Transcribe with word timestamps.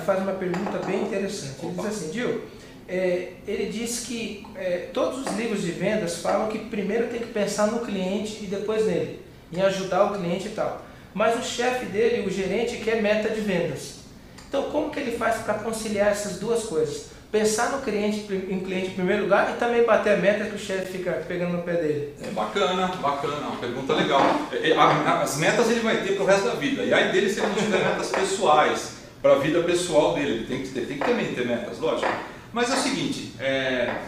faz 0.00 0.22
uma 0.22 0.32
pergunta 0.32 0.78
bem 0.84 1.02
interessante. 1.02 1.56
Ele 1.62 1.74
diz 1.74 1.86
assim, 1.86 2.12
Gil, 2.12 2.42
é, 2.88 3.34
ele 3.46 3.66
diz 3.66 4.00
que 4.00 4.44
é, 4.56 4.88
todos 4.92 5.24
os 5.24 5.36
livros 5.36 5.62
de 5.62 5.70
vendas 5.70 6.16
falam 6.16 6.48
que 6.48 6.58
primeiro 6.58 7.06
tem 7.06 7.20
que 7.20 7.28
pensar 7.28 7.68
no 7.68 7.80
cliente 7.80 8.42
e 8.42 8.46
depois 8.46 8.84
nele, 8.84 9.20
em 9.52 9.62
ajudar 9.62 10.04
o 10.04 10.18
cliente 10.18 10.48
e 10.48 10.50
tal. 10.50 10.84
Mas 11.14 11.38
o 11.38 11.42
chefe 11.42 11.86
dele, 11.86 12.26
o 12.26 12.30
gerente, 12.30 12.78
quer 12.78 13.00
meta 13.00 13.28
de 13.28 13.40
vendas. 13.40 14.00
Então, 14.48 14.64
como 14.70 14.90
que 14.90 14.98
ele 14.98 15.16
faz 15.16 15.36
para 15.42 15.54
conciliar 15.54 16.08
essas 16.08 16.40
duas 16.40 16.64
coisas? 16.64 17.10
Pensar 17.30 17.70
no 17.70 17.82
cliente, 17.82 18.26
em 18.32 18.58
cliente 18.58 18.88
em 18.88 18.94
primeiro 18.94 19.22
lugar 19.22 19.52
e 19.54 19.58
também 19.58 19.84
bater 19.84 20.14
a 20.14 20.16
meta 20.16 20.46
que 20.46 20.56
o 20.56 20.58
chefe 20.58 20.98
fica 20.98 21.12
pegando 21.28 21.52
no 21.52 21.62
pé 21.62 21.74
dele. 21.74 22.14
É 22.20 22.30
bacana, 22.32 22.88
bacana, 22.88 23.36
uma 23.36 23.56
pergunta 23.58 23.94
legal. 23.94 24.20
É, 24.50 24.70
é, 24.70 24.76
as 24.76 25.36
metas 25.36 25.70
ele 25.70 25.78
vai 25.78 26.02
ter 26.02 26.14
para 26.14 26.24
o 26.24 26.26
resto 26.26 26.46
da 26.46 26.54
vida. 26.54 26.82
E 26.82 26.92
aí 26.92 27.12
dele 27.12 27.30
se 27.30 27.38
ele 27.38 27.46
não 27.46 27.54
tiver 27.54 27.78
metas 27.78 28.08
pessoais, 28.08 28.99
para 29.20 29.32
a 29.32 29.38
vida 29.38 29.62
pessoal 29.62 30.14
dele, 30.14 30.30
ele 30.30 30.46
tem 30.46 30.62
que, 30.62 30.68
ter, 30.68 30.86
tem 30.86 30.98
que 30.98 31.04
também 31.04 31.34
ter 31.34 31.46
metas, 31.46 31.78
lógico. 31.78 32.10
Mas 32.52 32.70
é 32.70 32.74
o 32.74 32.78
seguinte, 32.78 33.32
é, 33.38 34.02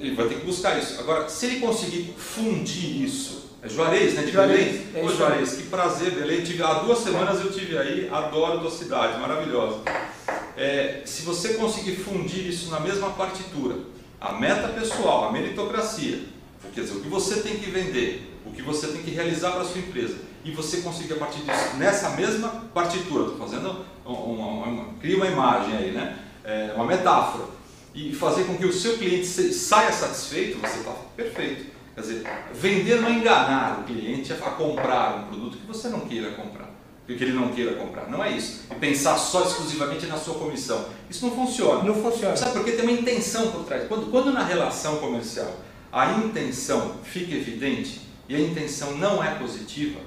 ele 0.00 0.14
vai 0.14 0.26
ter 0.26 0.40
que 0.40 0.46
buscar 0.46 0.78
isso. 0.78 0.98
Agora, 1.00 1.28
se 1.28 1.46
ele 1.46 1.60
conseguir 1.60 2.14
fundir 2.16 3.02
isso 3.02 3.38
é 3.60 3.68
Juarez, 3.68 4.14
né? 4.14 4.22
De 4.22 4.30
Juarez. 4.30 4.58
Belém. 4.58 4.86
É 4.94 5.04
Ô 5.04 5.08
Juarez, 5.08 5.54
que 5.54 5.64
prazer, 5.64 6.12
Belém. 6.12 6.42
Tive, 6.42 6.62
há 6.62 6.74
duas 6.74 6.98
semanas 6.98 7.40
eu 7.40 7.50
tive 7.52 7.76
aí, 7.76 8.08
adoro 8.10 8.58
a 8.58 8.60
tua 8.60 8.70
cidade, 8.70 9.18
maravilhosa. 9.18 9.80
É, 10.56 11.02
se 11.04 11.22
você 11.22 11.54
conseguir 11.54 11.96
fundir 11.96 12.46
isso 12.46 12.70
na 12.70 12.78
mesma 12.78 13.10
partitura, 13.10 13.76
a 14.20 14.32
meta 14.32 14.68
pessoal, 14.68 15.28
a 15.28 15.32
meritocracia, 15.32 16.20
quer 16.72 16.82
dizer, 16.82 16.94
o 16.94 17.00
que 17.00 17.08
você 17.08 17.40
tem 17.40 17.56
que 17.56 17.68
vender, 17.70 18.27
o 18.44 18.50
que 18.50 18.62
você 18.62 18.88
tem 18.88 19.02
que 19.02 19.10
realizar 19.10 19.52
para 19.52 19.62
a 19.62 19.64
sua 19.64 19.80
empresa, 19.80 20.16
e 20.44 20.50
você 20.50 20.78
conseguir 20.78 21.14
a 21.14 21.16
partir 21.16 21.40
disso, 21.40 21.76
nessa 21.76 22.10
mesma 22.10 22.48
partitura, 22.72 23.24
estou 23.24 23.38
fazendo 23.38 23.84
uma, 24.04 24.18
uma, 24.18 24.66
uma, 24.66 24.84
cria 25.00 25.16
uma 25.16 25.26
imagem 25.26 25.76
aí, 25.76 25.90
né? 25.90 26.18
É, 26.44 26.72
uma 26.74 26.86
metáfora, 26.86 27.44
e 27.94 28.14
fazer 28.14 28.44
com 28.44 28.56
que 28.56 28.64
o 28.64 28.72
seu 28.72 28.96
cliente 28.96 29.26
saia 29.26 29.92
satisfeito, 29.92 30.58
você 30.58 30.78
está 30.78 30.92
perfeito. 31.16 31.78
Quer 31.94 32.00
dizer, 32.00 32.22
vender 32.54 33.00
não 33.00 33.08
é 33.08 33.12
enganar 33.12 33.80
o 33.80 33.84
cliente 33.84 34.32
a 34.32 34.36
comprar 34.36 35.16
um 35.16 35.26
produto 35.26 35.58
que 35.58 35.66
você 35.66 35.88
não 35.88 36.00
queira 36.00 36.30
comprar, 36.30 36.70
que 37.04 37.12
ele 37.12 37.32
não 37.32 37.48
queira 37.48 37.74
comprar. 37.74 38.08
Não 38.08 38.22
é 38.22 38.30
isso. 38.30 38.66
E 38.70 38.74
pensar 38.76 39.18
só 39.18 39.42
exclusivamente 39.42 40.06
na 40.06 40.16
sua 40.16 40.34
comissão. 40.34 40.86
Isso 41.10 41.26
não 41.26 41.34
funciona. 41.34 41.82
Não 41.82 41.94
funciona. 41.94 42.36
Sabe 42.36 42.52
porque 42.52 42.72
tem 42.72 42.82
uma 42.82 42.92
intenção 42.92 43.50
por 43.50 43.64
trás. 43.64 43.88
Quando, 43.88 44.10
quando 44.12 44.32
na 44.32 44.44
relação 44.44 44.98
comercial 44.98 45.52
a 45.90 46.12
intenção 46.12 46.96
fica 47.02 47.34
evidente 47.34 48.07
e 48.28 48.36
a 48.36 48.40
intenção 48.40 48.96
não 48.96 49.24
é 49.24 49.30
positiva, 49.36 50.00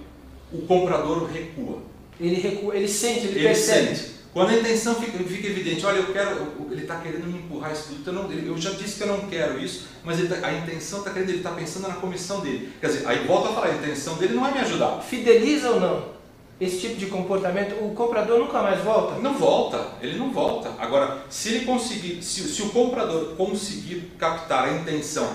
o 0.53 0.61
comprador 0.63 1.25
recua. 1.25 1.79
Ele 2.19 2.35
recua, 2.35 2.75
ele 2.75 2.87
sente, 2.87 3.27
ele, 3.27 3.39
ele 3.39 3.47
percebe. 3.47 3.95
Sente. 3.95 4.11
Quando 4.33 4.51
a 4.51 4.57
intenção 4.57 4.95
fica, 4.95 5.17
fica 5.23 5.47
evidente, 5.47 5.85
olha, 5.85 5.97
eu 5.97 6.13
quero, 6.13 6.47
ele 6.71 6.83
está 6.83 6.95
querendo 7.01 7.25
me 7.25 7.39
empurrar 7.39 7.71
esse 7.71 7.83
produto, 7.83 8.07
eu, 8.07 8.13
não, 8.13 8.31
eu, 8.31 8.57
já 8.57 8.69
disse 8.71 8.95
que 8.95 9.03
eu 9.03 9.07
não 9.07 9.27
quero 9.27 9.59
isso, 9.59 9.87
mas 10.05 10.25
tá, 10.29 10.47
a 10.47 10.53
intenção 10.53 10.99
está 10.99 11.11
querendo, 11.11 11.29
ele 11.29 11.39
está 11.39 11.51
pensando 11.51 11.89
na 11.89 11.95
comissão 11.95 12.39
dele. 12.39 12.71
Quer 12.79 12.87
dizer, 12.87 13.07
aí 13.07 13.25
volta 13.27 13.49
a 13.49 13.53
falar, 13.53 13.67
a 13.67 13.75
intenção 13.75 14.15
dele 14.15 14.33
não 14.33 14.47
é 14.47 14.53
me 14.53 14.59
ajudar. 14.59 15.01
Fideliza 15.01 15.71
ou 15.71 15.79
não? 15.81 16.21
Esse 16.61 16.79
tipo 16.79 16.95
de 16.95 17.07
comportamento, 17.07 17.73
o 17.83 17.93
comprador 17.93 18.39
nunca 18.39 18.61
mais 18.61 18.79
volta? 18.81 19.19
Não 19.19 19.33
volta, 19.33 19.95
ele 19.99 20.17
não 20.17 20.31
volta. 20.31 20.71
Agora, 20.79 21.25
se 21.27 21.49
ele 21.49 21.65
conseguir, 21.65 22.23
se, 22.23 22.43
se 22.43 22.61
o 22.61 22.69
comprador 22.69 23.35
conseguir 23.35 24.11
captar 24.17 24.65
a 24.65 24.73
intenção 24.73 25.27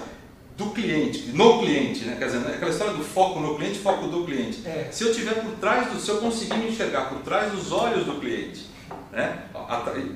do 0.57 0.71
cliente, 0.71 1.33
no 1.35 1.59
cliente, 1.61 2.05
né? 2.05 2.17
quer 2.19 2.27
dizer, 2.27 2.39
aquela 2.39 2.71
história 2.71 2.95
do 2.95 3.05
foco 3.05 3.41
no 3.41 3.57
cliente, 3.57 3.79
foco 3.79 4.09
do 4.09 4.25
cliente. 4.25 4.67
É. 4.67 4.89
Se 4.91 5.05
eu 5.05 5.13
tiver 5.13 5.35
por 5.35 5.53
trás 5.57 5.93
do, 5.93 6.01
se 6.01 6.09
eu 6.09 6.17
conseguir 6.17 6.57
me 6.57 6.69
enxergar 6.71 7.11
por 7.11 7.19
trás 7.19 7.53
dos 7.53 7.71
olhos 7.73 8.07
do 8.07 8.15
cliente, 8.15 8.67
né? 9.13 9.43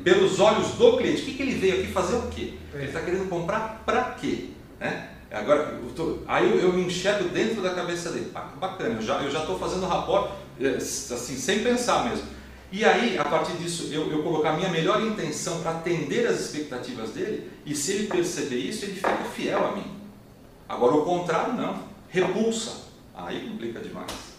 pelos 0.02 0.40
olhos 0.40 0.72
do 0.72 0.96
cliente. 0.96 1.22
O 1.22 1.24
que, 1.26 1.34
que 1.34 1.42
ele 1.42 1.54
veio 1.56 1.74
aqui 1.74 1.92
fazer 1.92 2.16
o 2.16 2.28
quê? 2.28 2.54
Ele 2.72 2.84
está 2.84 3.00
querendo 3.00 3.28
comprar 3.28 3.82
para 3.84 4.02
quê? 4.12 4.48
Né? 4.78 5.10
Agora, 5.30 5.78
eu 5.82 5.90
tô, 5.94 6.18
aí 6.26 6.50
eu, 6.50 6.58
eu 6.58 6.78
enxergo 6.78 7.28
dentro 7.28 7.62
da 7.62 7.74
cabeça 7.74 8.10
dele. 8.10 8.30
Ah, 8.34 8.48
bacana, 8.58 8.98
eu 8.98 9.30
já 9.30 9.40
estou 9.40 9.58
fazendo 9.58 9.86
rapport 9.86 10.32
é, 10.58 10.76
assim, 10.76 11.36
sem 11.36 11.62
pensar 11.62 12.08
mesmo. 12.08 12.24
E 12.72 12.84
aí, 12.84 13.18
a 13.18 13.24
partir 13.24 13.52
disso, 13.54 13.88
eu, 13.92 14.10
eu 14.10 14.22
colocar 14.22 14.50
a 14.50 14.56
minha 14.56 14.68
melhor 14.68 15.02
intenção 15.02 15.60
para 15.60 15.72
atender 15.72 16.26
as 16.26 16.40
expectativas 16.40 17.10
dele, 17.10 17.50
e 17.66 17.74
se 17.74 17.92
ele 17.92 18.06
perceber 18.06 18.56
isso, 18.56 18.84
ele 18.84 18.94
fica 18.94 19.16
fiel 19.34 19.66
a 19.66 19.72
mim. 19.72 19.99
Agora, 20.70 20.94
o 20.94 21.04
contrário, 21.04 21.54
não. 21.54 21.82
Repulsa. 22.08 22.84
Aí 23.12 23.48
complica 23.48 23.80
demais. 23.80 24.29